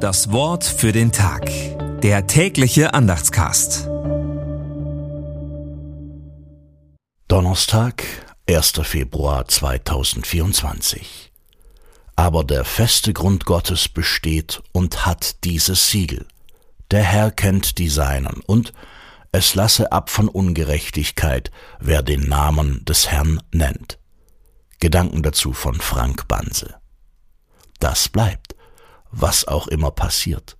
[0.00, 1.50] Das Wort für den Tag.
[2.00, 3.86] Der tägliche Andachtscast.
[7.28, 8.02] Donnerstag,
[8.48, 8.80] 1.
[8.82, 11.30] Februar 2024.
[12.16, 16.24] Aber der feste Grund Gottes besteht und hat dieses Siegel.
[16.90, 18.72] Der Herr kennt die Seinen und
[19.32, 23.98] es lasse ab von Ungerechtigkeit, wer den Namen des Herrn nennt.
[24.78, 26.76] Gedanken dazu von Frank Banse.
[27.80, 28.49] Das bleibt,
[29.10, 30.56] was auch immer passiert.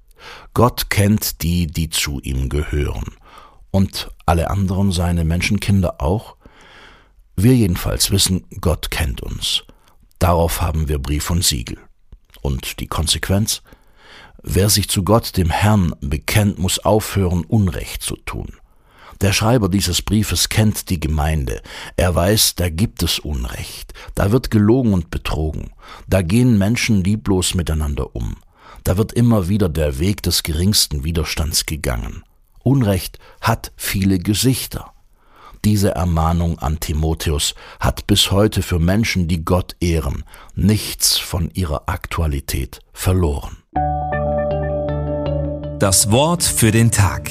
[0.54, 3.16] Gott kennt die, die zu ihm gehören.
[3.70, 6.36] Und alle anderen seine Menschenkinder auch?
[7.36, 9.64] Wir jedenfalls wissen, Gott kennt uns.
[10.18, 11.78] Darauf haben wir Brief und Siegel.
[12.42, 13.62] Und die Konsequenz?
[14.42, 18.59] Wer sich zu Gott, dem Herrn, bekennt, muss aufhören, Unrecht zu tun.
[19.20, 21.60] Der Schreiber dieses Briefes kennt die Gemeinde.
[21.96, 23.92] Er weiß, da gibt es Unrecht.
[24.14, 25.72] Da wird gelogen und betrogen.
[26.08, 28.36] Da gehen Menschen lieblos miteinander um.
[28.84, 32.22] Da wird immer wieder der Weg des geringsten Widerstands gegangen.
[32.62, 34.92] Unrecht hat viele Gesichter.
[35.66, 41.90] Diese Ermahnung an Timotheus hat bis heute für Menschen, die Gott ehren, nichts von ihrer
[41.90, 43.58] Aktualität verloren.
[45.78, 47.30] Das Wort für den Tag.